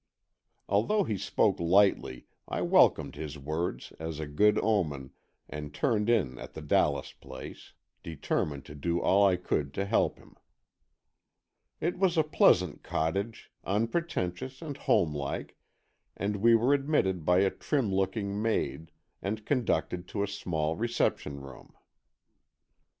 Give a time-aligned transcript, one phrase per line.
[0.67, 5.11] Although he spoke lightly I welcomed his words as a good omen
[5.47, 10.17] and turned in at the Dallas place, determined to do all I could to help
[10.17, 10.37] him.
[11.79, 15.55] It was a pleasant cottage, unpretentious and homelike,
[16.17, 18.89] and we were admitted by a trim looking maid,
[19.21, 21.73] and conducted to a small reception room.